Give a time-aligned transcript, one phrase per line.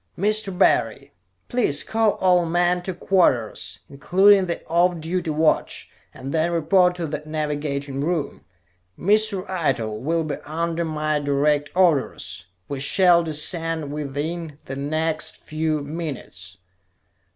[0.17, 0.57] "Mr.
[0.57, 1.13] Barry,
[1.47, 7.05] please call all men to quarters, including the off duty watch, and then report to
[7.05, 8.43] the navigating room.
[8.97, 9.47] Mr.
[9.47, 12.47] Eitel will be under my direct orders.
[12.67, 16.57] We shall descend within the next few minutes."